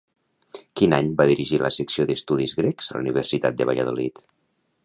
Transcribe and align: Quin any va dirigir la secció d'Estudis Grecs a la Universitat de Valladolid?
Quin 0.79 0.95
any 0.97 1.11
va 1.19 1.27
dirigir 1.33 1.59
la 1.65 1.71
secció 1.77 2.07
d'Estudis 2.13 2.57
Grecs 2.63 2.91
a 2.93 2.97
la 2.99 3.05
Universitat 3.07 3.61
de 3.61 3.73
Valladolid? 3.73 4.27